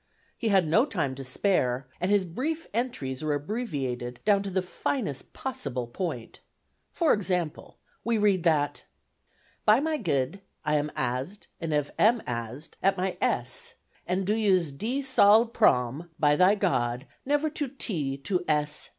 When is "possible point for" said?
5.31-7.13